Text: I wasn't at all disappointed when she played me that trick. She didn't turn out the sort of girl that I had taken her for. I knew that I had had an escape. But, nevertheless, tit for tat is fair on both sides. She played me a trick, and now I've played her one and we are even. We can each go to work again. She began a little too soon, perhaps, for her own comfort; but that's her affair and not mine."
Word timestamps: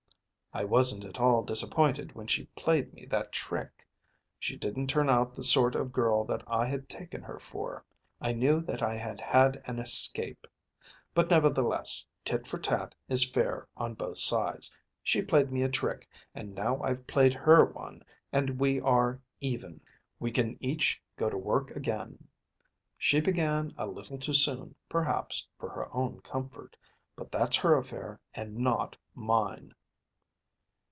I 0.53 0.65
wasn't 0.65 1.05
at 1.05 1.17
all 1.17 1.43
disappointed 1.43 2.13
when 2.13 2.27
she 2.27 2.43
played 2.57 2.93
me 2.93 3.05
that 3.05 3.31
trick. 3.31 3.87
She 4.37 4.57
didn't 4.57 4.87
turn 4.87 5.09
out 5.09 5.33
the 5.33 5.43
sort 5.45 5.75
of 5.75 5.93
girl 5.93 6.25
that 6.25 6.43
I 6.45 6.65
had 6.65 6.89
taken 6.89 7.21
her 7.21 7.39
for. 7.39 7.85
I 8.19 8.33
knew 8.33 8.59
that 8.63 8.81
I 8.83 8.97
had 8.97 9.21
had 9.21 9.61
an 9.63 9.79
escape. 9.79 10.45
But, 11.13 11.29
nevertheless, 11.29 12.05
tit 12.25 12.45
for 12.45 12.59
tat 12.59 12.93
is 13.07 13.29
fair 13.29 13.65
on 13.77 13.93
both 13.93 14.17
sides. 14.17 14.75
She 15.01 15.21
played 15.21 15.53
me 15.53 15.63
a 15.63 15.69
trick, 15.69 16.09
and 16.35 16.53
now 16.53 16.81
I've 16.81 17.07
played 17.07 17.33
her 17.33 17.63
one 17.63 18.03
and 18.33 18.59
we 18.59 18.81
are 18.81 19.21
even. 19.39 19.79
We 20.19 20.31
can 20.31 20.57
each 20.59 21.01
go 21.15 21.29
to 21.29 21.37
work 21.37 21.71
again. 21.77 22.27
She 22.97 23.21
began 23.21 23.73
a 23.77 23.87
little 23.87 24.17
too 24.17 24.33
soon, 24.33 24.75
perhaps, 24.89 25.47
for 25.57 25.69
her 25.69 25.87
own 25.95 26.19
comfort; 26.19 26.75
but 27.15 27.31
that's 27.31 27.55
her 27.55 27.77
affair 27.77 28.19
and 28.33 28.57
not 28.57 28.97
mine." 29.15 29.75